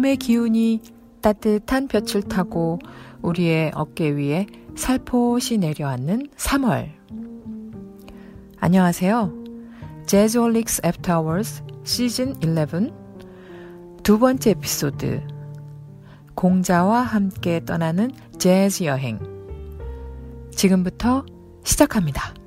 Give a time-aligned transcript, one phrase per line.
[0.00, 0.80] 봄의 기운이
[1.20, 2.78] 따뜻한 볕을 타고
[3.20, 6.88] 우리의 어깨 위에 살포시 내려앉는 3월.
[8.58, 9.34] 안녕하세요.
[10.06, 12.90] 재즈홀릭스 애프터 아워스 시즌 11
[14.02, 15.20] 두 번째 에피소드
[16.34, 19.18] 공자와 함께 떠나는 재즈 여행
[20.50, 21.26] 지금부터
[21.62, 22.39] 시작합니다.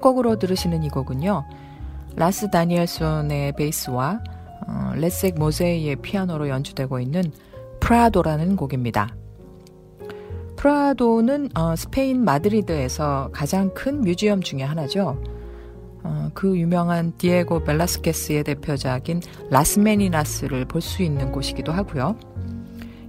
[0.00, 1.44] 첫 곡으로 들으시는 이 곡은요.
[2.16, 4.20] 라스 다니엘손의 베이스와
[4.66, 7.22] 어, 레섹 모제르의 피아노로 연주되고 있는
[7.80, 9.14] 프라도라는 곡입니다.
[10.56, 15.22] 프라도는 어, 스페인 마드리드에서 가장 큰 museum 중의 하나죠.
[16.02, 22.16] 어, 그 유명한 디에고 벨라스케스의 대표작인 라스 메니나스를 볼 수 있는 곳이기도 하고요.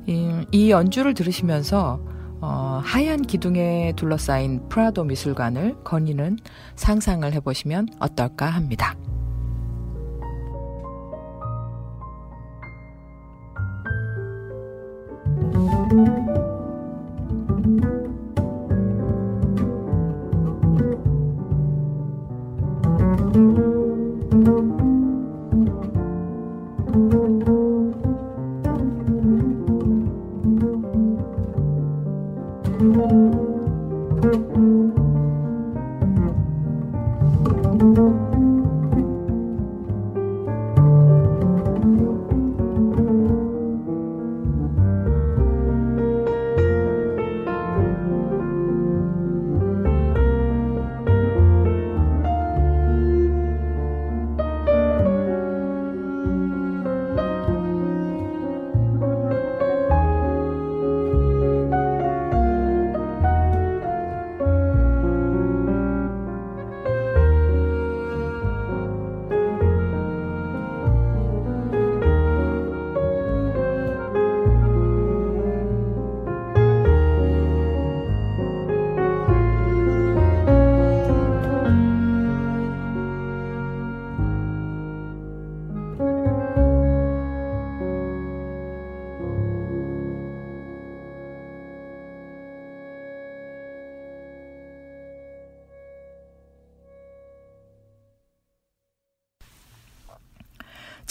[0.08, 2.02] 이, 이 연주를 들으시면서
[2.42, 6.38] 어, 하얀 기둥에 둘러싸인 프라도 미술관을 거니는
[6.76, 8.96] 상상을 해보시면 어떨까 합니다.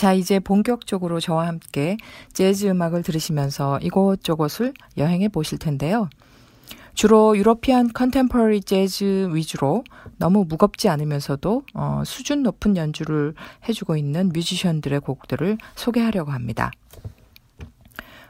[0.01, 1.99] 자, 이제 본격적으로 저와 함께
[2.33, 6.09] 재즈 음악을 들으시면서 이곳저곳을 여행해 보실 텐데요.
[6.95, 9.85] 주로 유로피안 컨템퍼리 재즈 위주로
[10.17, 13.35] 너무 무겁지 않으면서도 어, 수준 높은 연주를
[13.69, 16.71] 해주고 있는 뮤지션들의 곡들을 소개하려고 합니다.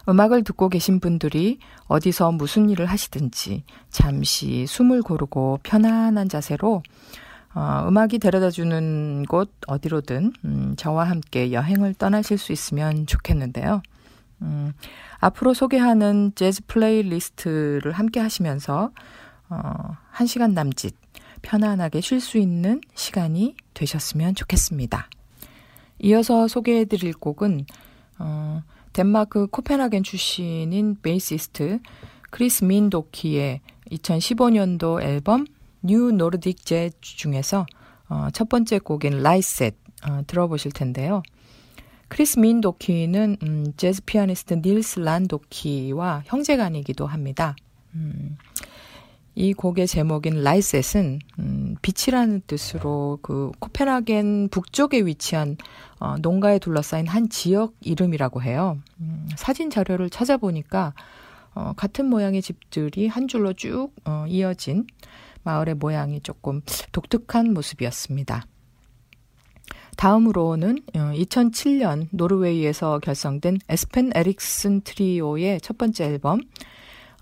[0.09, 6.83] 음악을 듣고 계신 분들이 어디서 무슨 일을 하시든지 잠시 숨을 고르고 편안한 자세로
[7.55, 13.83] 어, 음악이 데려다 주는 곳 어디로든 음, 저와 함께 여행을 떠나실 수 있으면 좋겠는데요.
[14.43, 14.73] 음,
[15.19, 18.93] 앞으로 소개하는 재즈 playlist를 함께 하시면서
[19.49, 20.95] 어, 한 시간 남짓
[21.43, 25.09] 편안하게 쉴 수 있는 시간이 되셨으면 좋겠습니다.
[26.01, 27.67] 이어서 소개해 드릴 곡은
[28.19, 28.63] 어,
[28.93, 31.81] 덴마크 코펜하겐 출신인 베이시스트
[32.31, 35.47] 크리스 민도키의 2015년도 앨범
[35.83, 37.67] New Nordic Jazz 중에서
[38.09, 39.75] 어, 첫 번째 곡인 Lyset
[40.07, 41.23] 어, 들어보실 텐데요.
[42.09, 47.55] 크리스 민 도키는 음, 재즈 피아니스트 닐스 란 도키와 형제간이기도 합니다.
[47.95, 48.37] 음,
[49.37, 55.57] 이 곡의 제목인 Lyset은 음, 빛이라는 뜻으로 그 코펜하겐 북쪽에 위치한
[56.01, 58.79] 어, 농가에 둘러싸인 한 지역 이름이라고 해요.
[59.01, 60.95] 음, 사진 자료를 찾아보니까
[61.55, 64.87] 어, 같은 모양의 집들이 한 줄로 쭉 어, 이어진
[65.43, 66.63] 마을의 모양이 조금
[66.93, 68.47] 독특한 모습이었습니다.
[69.97, 76.41] 다음으로는 2007년 어, 노르웨이에서 결성된 에스펜 에릭슨 트리오의 첫 번째 앨범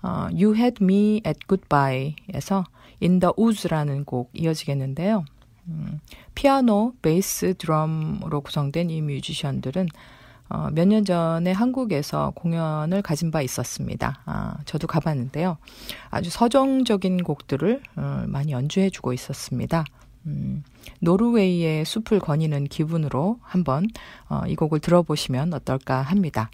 [0.01, 2.63] 어, You Had Me at Goodbye에서
[3.01, 5.25] In the Woods라는 곡 이어지겠는데요.
[5.67, 5.99] 음,
[6.35, 9.87] 피아노, 베이스, 드럼으로 구성된 이 뮤지션들은
[10.49, 14.21] 어, 몇 년 전에 한국에서 공연을 가진 바 있었습니다.
[14.25, 15.57] 아, 저도 가봤는데요.
[16.09, 19.85] 아주 서정적인 곡들을 어, 많이 연주해주고 있었습니다.
[20.25, 20.63] 음,
[20.99, 23.87] 노르웨이의 숲을 거니는 기분으로 한번
[24.27, 26.49] 어, 이 곡을 들어보시면 어떨까 합니다.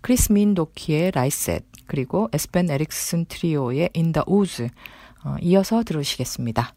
[0.00, 4.68] 크리스 민 도키의 Lyset 그리고 에스펜 에릭슨 트리오의 the Woods
[5.24, 6.74] 어, 이어서 들으시겠습니다.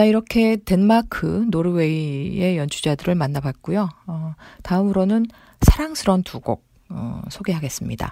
[0.00, 3.86] 자, 이렇게 덴마크, 노르웨이의 연주자들을 만나봤고요.
[4.06, 5.26] 어, 다음으로는
[5.60, 8.10] 사랑스러운 두 곡, 어, 소개하겠습니다.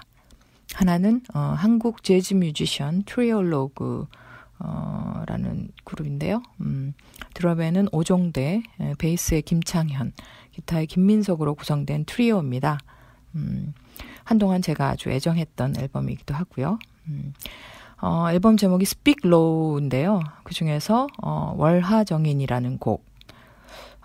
[0.75, 4.05] 하나는, 어, 한국 재즈 뮤지션 트리올로그,
[4.59, 6.43] 어, 라는 그룹인데요.
[6.61, 6.93] 음,
[7.33, 8.61] 드럼에는 오종대,
[8.99, 10.11] 베이스의 김창현,
[10.51, 12.77] 기타의 김민석으로 구성된 트리오입니다.
[13.33, 13.73] 음,
[14.25, 16.77] 한동안 제가 아주 애정했던 앨범이기도 하고요.
[17.07, 17.33] 음,
[18.01, 20.21] 어, 앨범 제목이 Speak Low인데요.
[20.43, 23.03] 그 중에서 어, 월하정인이라는 곡.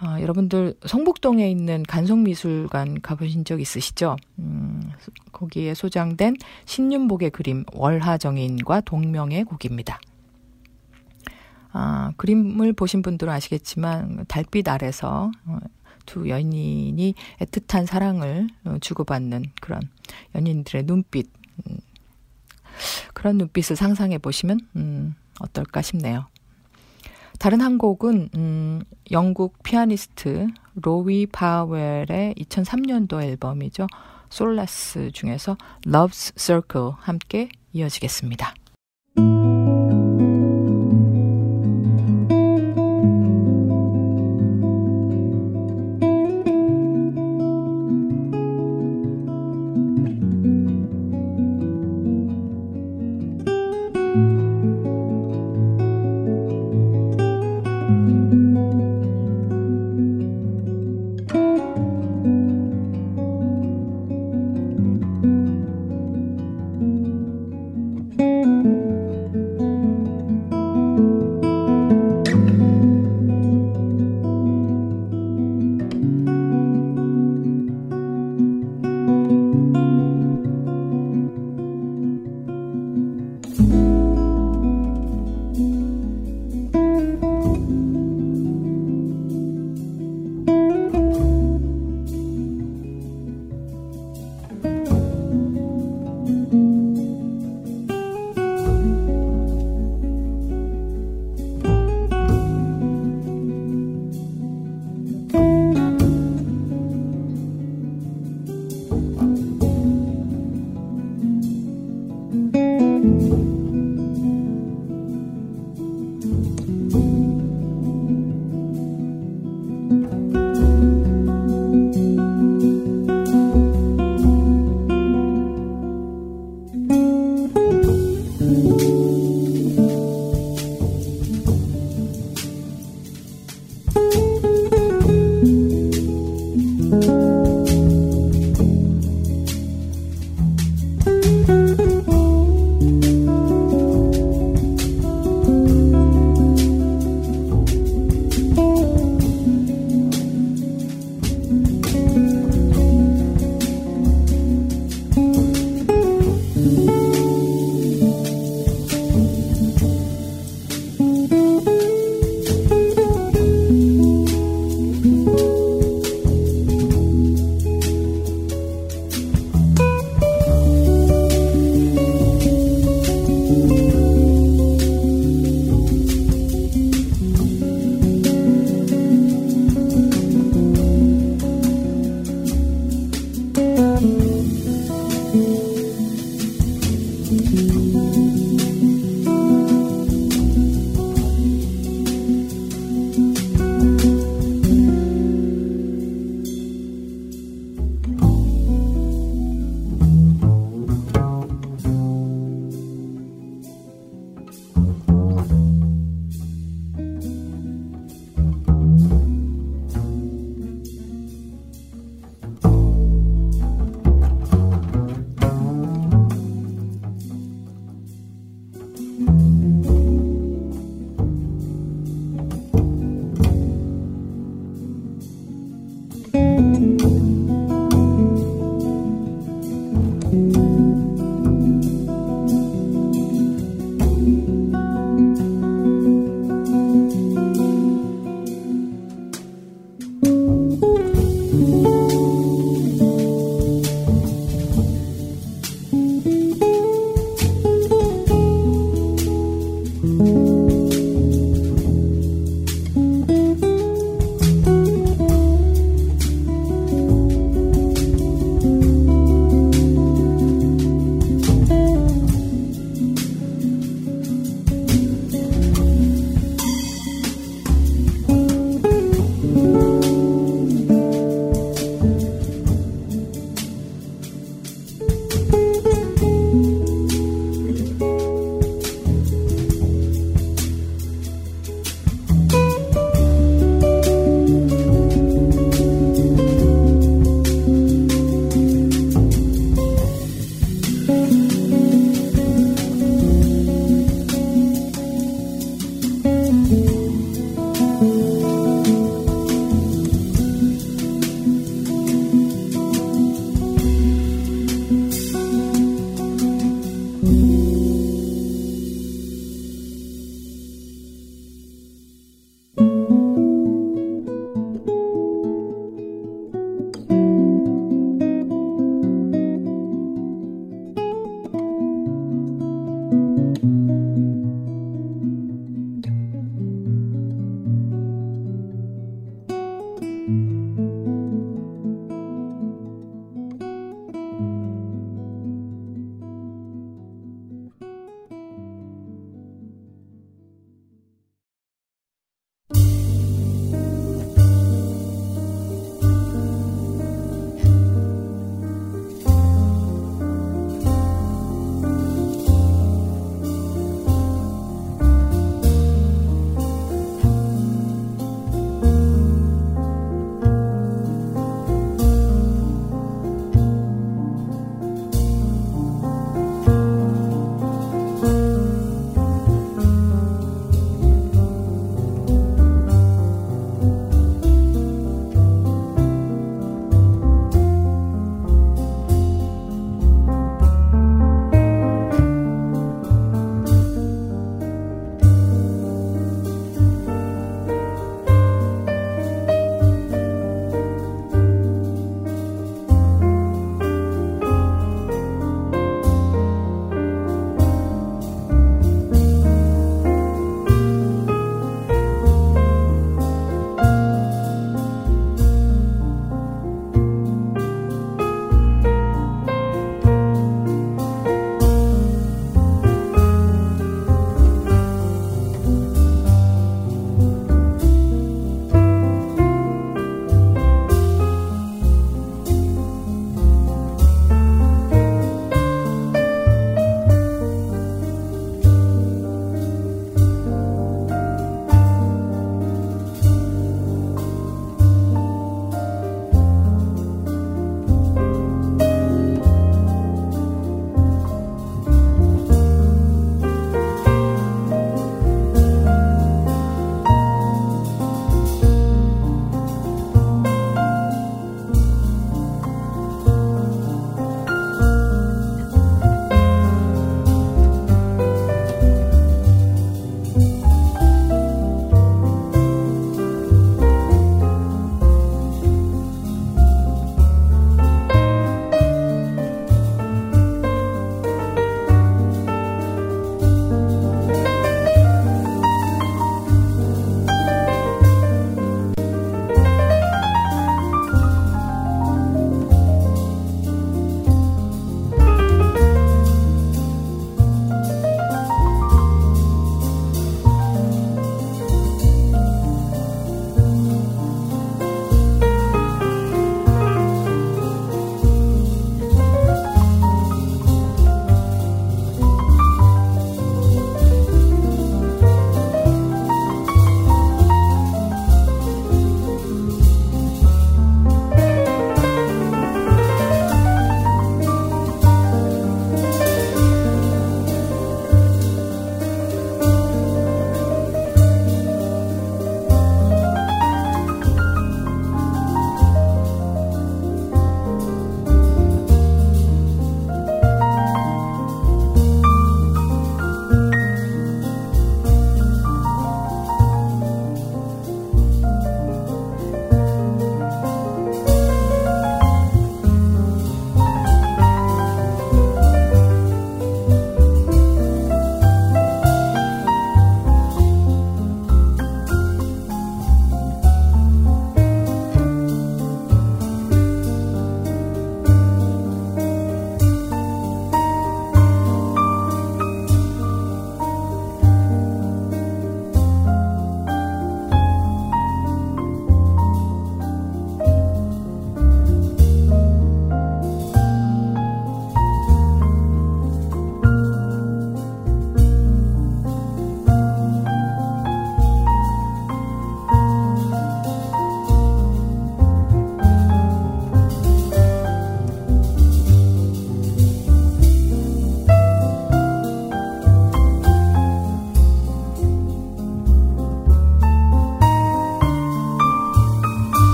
[0.00, 4.16] 어, 여러분들 성북동에 있는 간송미술관 가보신 적 있으시죠?
[4.38, 4.90] 음,
[5.30, 10.00] 거기에 소장된 신윤복의 그림 월하정인과 동명의 곡입니다.
[11.72, 15.58] 아, 그림을 보신 분들은 아시겠지만 달빛 아래서 어,
[16.04, 19.82] 두 연인이 애틋한 사랑을 어, 주고받는 그런
[20.34, 21.30] 연인들의 눈빛
[21.66, 21.76] 음,
[23.14, 26.26] 그런 눈빛을 상상해 보시면 음, 어떨까 싶네요.
[27.38, 33.86] 다른 한 곡은 음, 영국 피아니스트 로위 파웰의 2003년도 앨범이죠.
[34.30, 38.54] 솔라스 중에서 Love's Circle 함께 이어지겠습니다.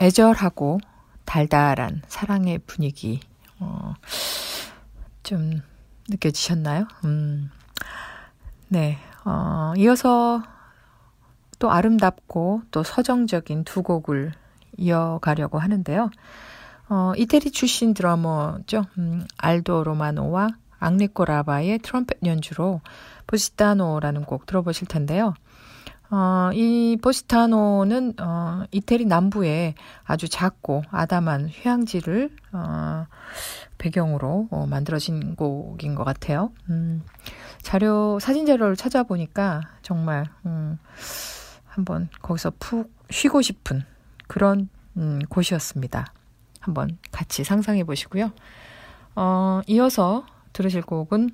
[0.00, 0.80] 애절하고
[1.24, 3.20] 달달한 사랑의 분위기,
[3.58, 3.94] 어,
[5.22, 5.60] 좀
[6.08, 6.86] 느껴지셨나요?
[7.04, 7.50] 음,
[8.68, 10.42] 네, 어, 이어서
[11.58, 14.32] 또 아름답고 또 서정적인 두 곡을
[14.76, 16.10] 이어가려고 하는데요.
[16.88, 18.84] 어, 이태리 출신 드러머죠.
[18.96, 22.80] 음, 알도 로마노와 앙리코 라바의 트럼펫 연주로
[23.26, 25.34] 보시타노라는 곡 들어보실 텐데요.
[26.10, 33.06] 어, 이 보시타노는 어, 이태리 남부에 아주 작고 아담한 휴양지를 어,
[33.76, 36.50] 배경으로 어, 만들어진 곡인 것 같아요.
[36.70, 37.02] 음,
[37.60, 40.78] 자료 사진 자료를 찾아보니까 정말 음,
[41.66, 43.84] 한번 거기서 푹 쉬고 싶은
[44.26, 46.06] 그런 음, 곳이었습니다.
[46.60, 48.32] 한번 같이 상상해 보시고요.
[49.14, 51.30] 어, 이어서 들으실 곡은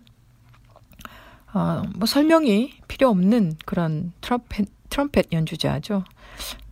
[1.55, 6.05] 어, 뭐 설명이 필요 없는 그런 트럼펫, 트럼펫 연주자죠.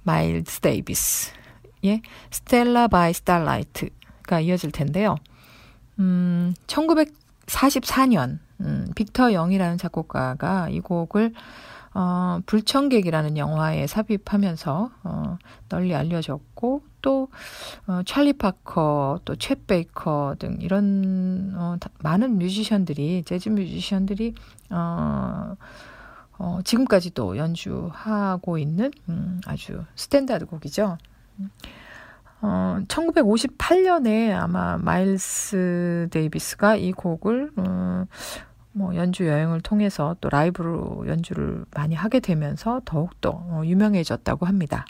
[0.03, 5.17] 마일스 데이비스의 Stella by Starlight가 이어질 텐데요.
[6.01, 11.33] 음, 1944년 음, 빅터 영이라는 작곡가가 이 곡을
[11.95, 17.29] 어, 불청객이라는 영화에 삽입하면서 어, 널리 알려졌고 또
[17.87, 24.35] 어, 찰리 파커, 또 챗 베이커 등 이런 어, 많은 뮤지션들이 재즈 뮤지션들이
[24.71, 25.57] 어,
[26.39, 30.99] 어, 지금까지도 연주하고 있는 음, 아주 스탠다드 곡이죠.
[32.41, 38.07] 어, 1958년에 아마 마일스 데이비스가 이 곡을 음,
[38.73, 44.87] 뭐 연주 여행을 통해서 또 라이브로 연주를 많이 하게 되면서 더욱더 어, 유명해졌다고 합니다.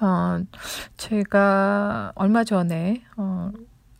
[0.00, 0.42] 어,
[0.96, 3.52] 제가 얼마 전에 어,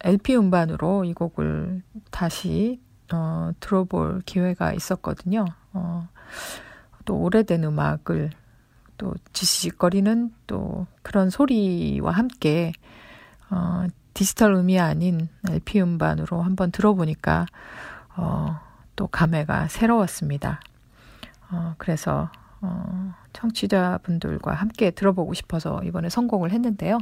[0.02, 2.80] LP 음반으로 이 곡을 다시
[3.12, 5.44] 어, 들어볼 기회가 있었거든요.
[5.74, 6.08] 어,
[7.04, 8.30] 또 오래된 음악을
[8.96, 12.72] 또 지시거리는 또 그런 소리와 함께
[13.50, 17.46] 어, 디지털 음이 아닌 LP 음반으로 한번 들어보니까
[18.16, 18.58] 어,
[18.96, 20.60] 또 감회가 새로웠습니다.
[21.50, 26.98] 어, 그래서 어, 청취자분들과 함께 들어보고 싶어서 이번에 성공을 했는데요.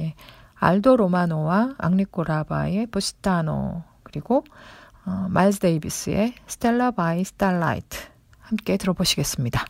[0.00, 0.14] 예,
[0.54, 4.44] 알도 로마노와 엔리코 라바의 포시타노 그리고
[5.04, 7.98] 어, 마일스 데이비스의 Stella by Starlight
[8.40, 9.64] 함께 들어보시겠습니다.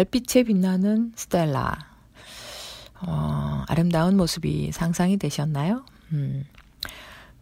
[0.00, 1.78] 별빛에 빛나는 스텔라.
[3.02, 5.84] 어, 아름다운 모습이 상상이 되셨나요?
[6.12, 6.46] 음.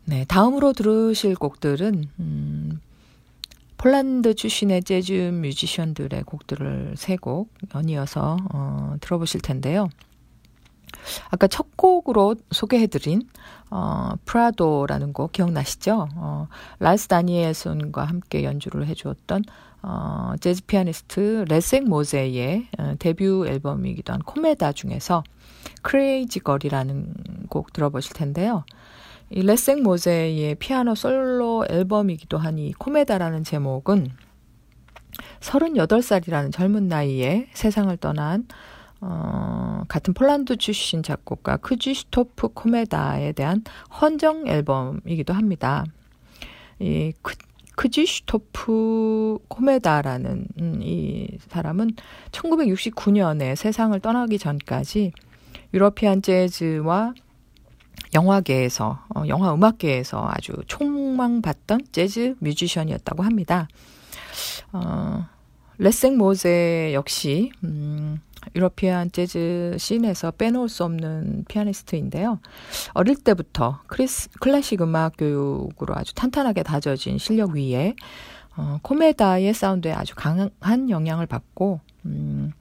[0.04, 2.80] 네, 다음으로 들으실 곡들은 음,
[3.76, 9.88] 폴란드 출신의 재즈 뮤지션들의 곡들을 세 곡 연이어서 어, 들어보실 텐데요.
[11.30, 13.22] 아까 첫 곡으로 소개해드린
[13.70, 16.08] 어, 프라도라는 곡 기억나시죠?
[16.16, 16.48] 어,
[16.80, 19.44] 라스 다니엘손과 함께 연주를 해주었던
[19.82, 25.22] 어, 재즈 피아니스트 레생 모제의 어, 데뷔 앨범이기도 한 코메다 중에서
[25.82, 28.64] Crazy Girl이라는 곡 들어보실 텐데요.
[29.30, 34.08] 이 레생 모제의 피아노 솔로 앨범이기도 한 이 코메다라는 제목은
[35.40, 38.46] 38살이라는 젊은 나이에 세상을 떠난
[39.00, 43.62] 어, 같은 폴란드 출신 작곡가 크지스토프 코메다에 대한
[44.00, 45.84] 헌정 앨범이기도 합니다.
[46.80, 47.34] 이 크,
[47.78, 51.92] 크지슈토프 코메다라는 음, 이 사람은
[52.32, 55.12] 1969년에 세상을 떠나기 전까지
[55.72, 57.14] European 재즈와
[58.14, 63.68] 영화계에서 어, 영화 음악계에서 아주 총망받던 재즈 뮤지션이었다고 합니다.
[64.72, 65.26] 어,
[65.78, 68.20] 레생 모제 역시 음,
[68.54, 72.40] European 재즈 scene에서 빼놓을 수 없는 피아니스트인데요.
[72.94, 77.94] 어릴 때부터 크리스, 클래식 음악 교육으로 아주 탄탄하게 다져진 실력 위에
[78.56, 82.52] 어, 코메다의 사운드에 아주 강한 영향을 받고 음,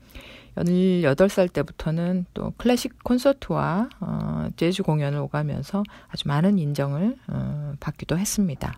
[0.56, 8.78] 18살 때부터는 또 클래식 콘서트와 어, 재즈 공연을 오가면서 아주 많은 인정을 어, 받기도 했습니다.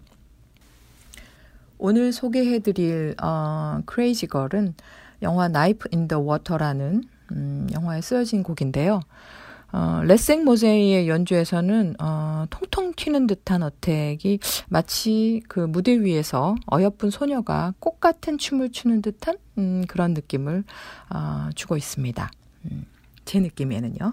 [1.77, 4.73] 오늘 소개해드릴 어, Crazy Girl은
[5.21, 9.01] 영화 Knife in the Water라는 음, 영화에 쓰여진 곡인데요.
[9.71, 17.73] 어, 레생 모세이의 연주에서는 어, 통통 튀는 듯한 어택이 마치 그 무대 위에서 어여쁜 소녀가
[17.79, 20.63] 꽃 같은 춤을 추는 듯한 음, 그런 느낌을
[21.13, 22.31] 어, 주고 있습니다.
[22.71, 22.85] 음,
[23.25, 24.09] 제 느낌에는요.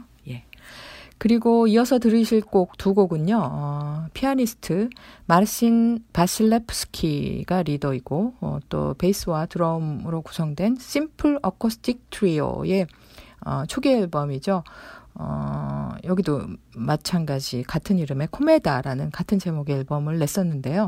[1.17, 1.19] 예.
[1.19, 4.91] 그리고 이어서 들으실 곡 두 곡은요, 어, 피아니스트
[5.27, 12.87] 마르신 바실레프스키가 리더이고, 어, 또 베이스와 드럼으로 구성된 심플 어코스틱 트리오의
[13.45, 14.63] 어, 초기 앨범이죠.
[15.15, 16.43] 어, 여기도
[16.77, 20.87] 마찬가지 같은 이름의 코메다라는 같은 제목의 앨범을 냈었는데요.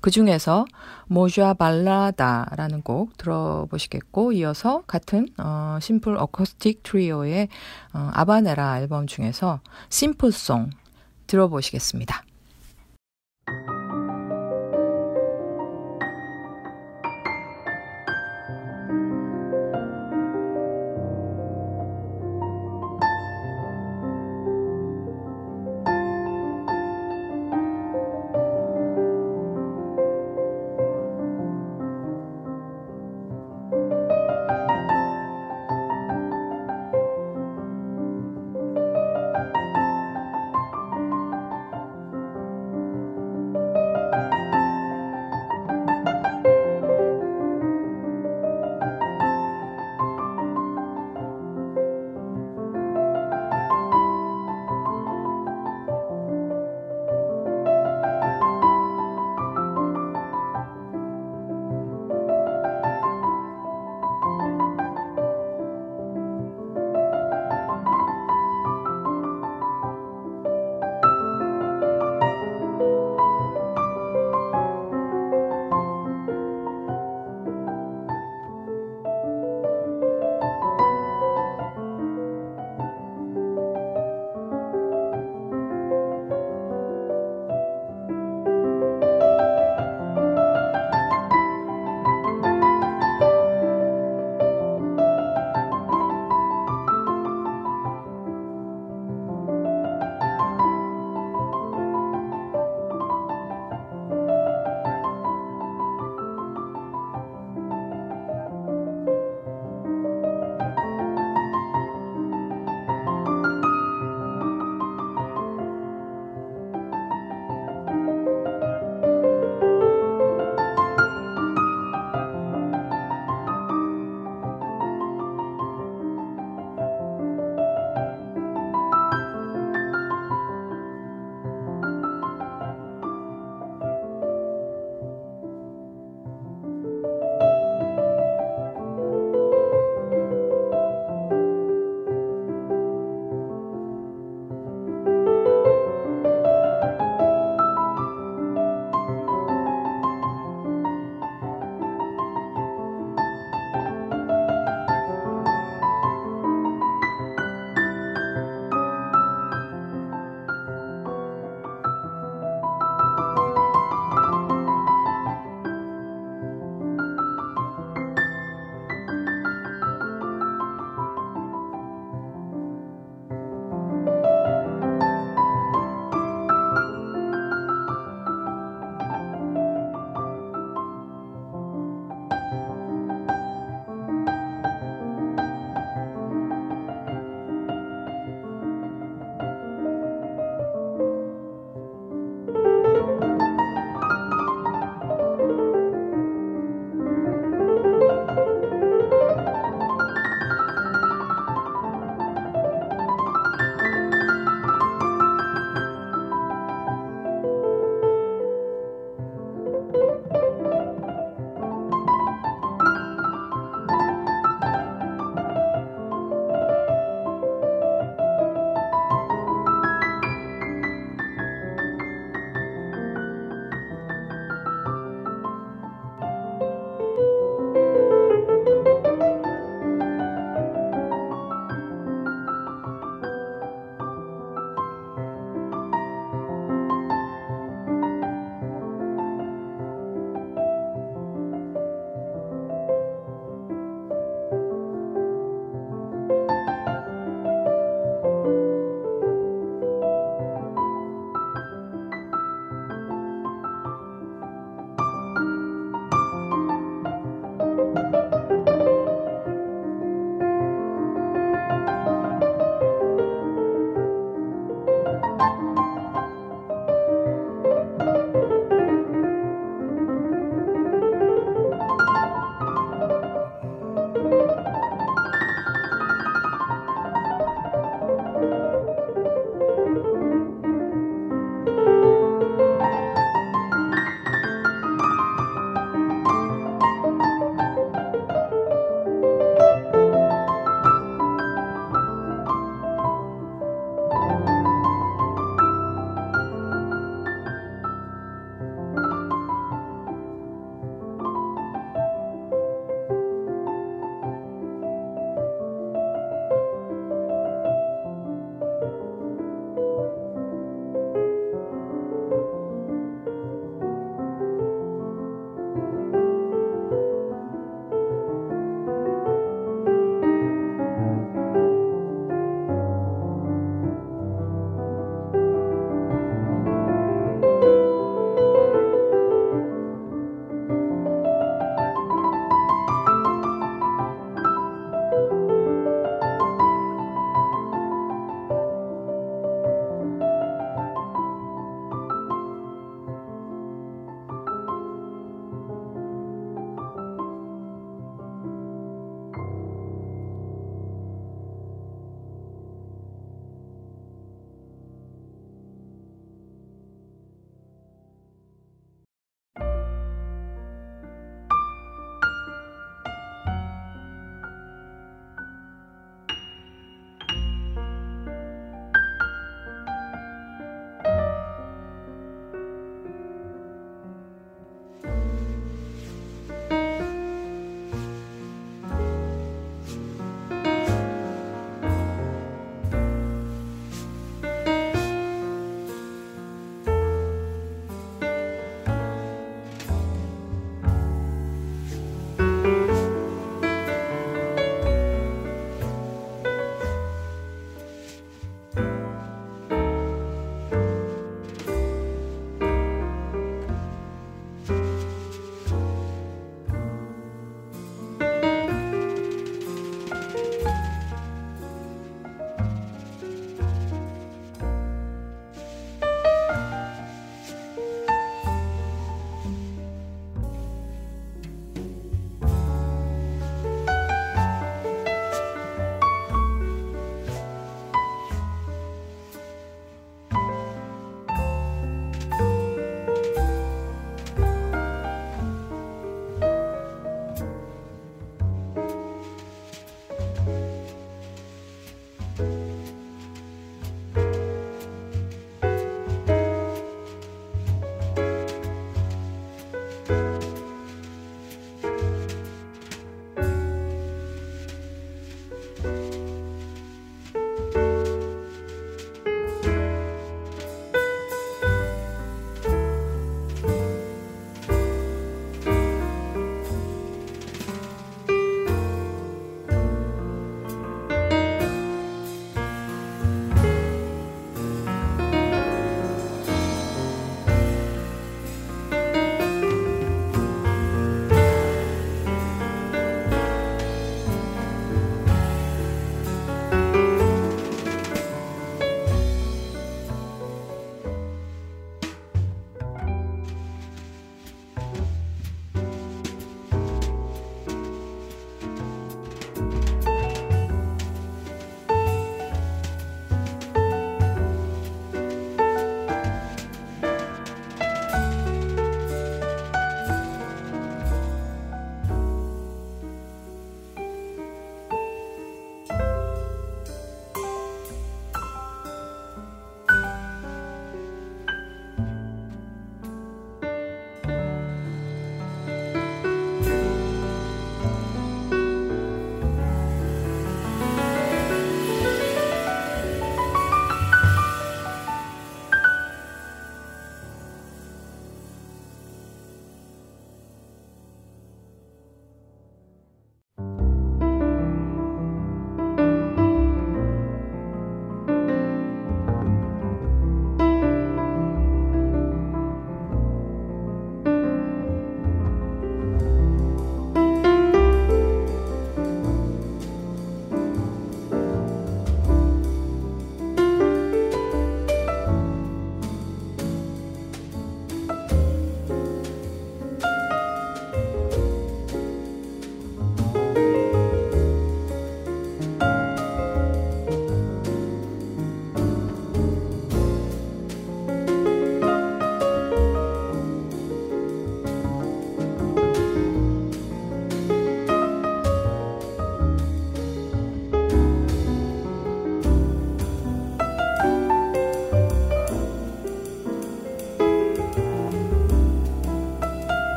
[0.00, 0.64] 그 중에서
[1.06, 7.48] 모주아 발라다라는 곡 들어보시겠고 이어서 같은 어, 심플 어쿠스틱 트리오의
[7.94, 9.60] 어, 아바네라 앨범 중에서
[9.90, 10.70] 심플송
[11.26, 12.24] 들어보시겠습니다.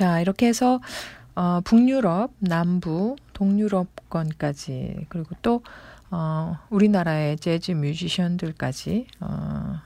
[0.00, 0.80] 자, 이렇게 해서
[1.34, 5.62] 어, 북유럽, 남부, 동유럽권까지 그리고 또
[6.10, 9.78] 어, 우리나라의 재즈 뮤지션들까지 어,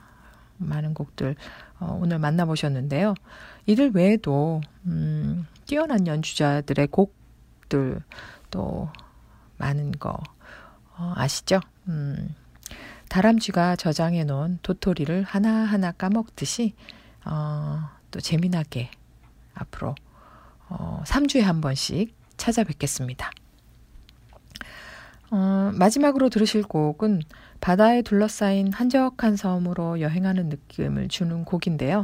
[0.55, 1.35] 많은 곡들
[1.81, 3.13] 어, 오늘 만나보셨는데요.
[3.65, 8.01] 이들 외에도 음, 뛰어난 연주자들의 곡들
[8.51, 8.87] 또
[9.57, 10.17] 많은 거
[10.97, 11.59] 어, 아시죠?
[11.89, 12.33] 음,
[13.09, 16.73] 다람쥐가 저장해 놓은 도토리를 하나하나 까먹듯이
[17.25, 18.91] 어, 또 재미나게
[19.55, 19.95] 앞으로
[20.69, 23.31] 어, 3주에 한 번씩 찾아뵙겠습니다.
[25.31, 27.21] 어, 마지막으로 들으실 곡은
[27.59, 32.03] 바다에 둘러싸인 한적한 섬으로 여행하는 느낌을 주는 곡인데요.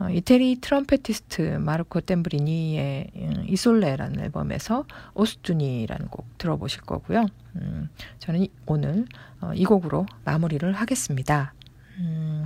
[0.00, 7.26] 어, 이태리 트럼페티스트 마르코 템브리니의 음, 이솔레라는 앨범에서 오스투니라는 곡 들어보실 거고요.
[7.56, 9.04] 음, 저는 이, 오늘
[9.40, 11.52] 어, 이 곡으로 마무리를 하겠습니다.
[11.98, 12.44] 음,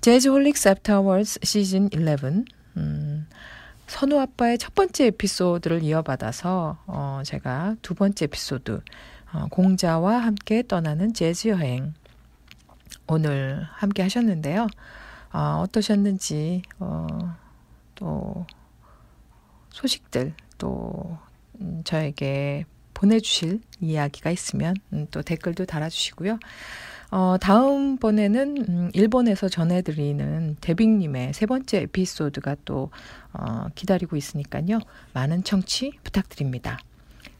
[0.00, 2.44] Jazz Holics Afterwards 시즌 11
[2.76, 3.05] 음,
[3.86, 8.80] 선우 아빠의 첫 번째 에피소드를 이어받아서 어, 제가 두 번째 에피소드
[9.32, 11.94] 어, 공자와 함께 떠나는 재즈 여행
[13.06, 14.66] 오늘 함께 하셨는데요.
[15.32, 17.06] 어, 어떠셨는지 어,
[17.94, 18.46] 또
[19.70, 21.18] 소식들 또
[21.60, 26.38] 음, 저에게 보내주실 이야기가 있으면 음, 또 댓글도 달아주시고요.
[27.10, 32.90] 어, 다음번에는 음, 일본에서 전해드리는 데빅님의 세 번째 에피소드가 또
[33.32, 34.80] 어, 기다리고 있으니까요.
[35.12, 36.78] 많은 청취 부탁드립니다.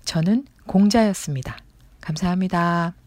[0.04, 1.56] 저는 공자였습니다.
[2.00, 3.05] 감사합니다.